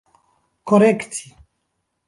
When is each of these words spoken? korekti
korekti 0.65 1.29